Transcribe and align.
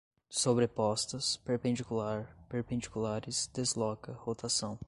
sobrepostas, 0.29 1.37
perpendicular, 1.37 2.35
perpendiculares, 2.49 3.45
desloca, 3.53 4.13
rotação 4.13 4.79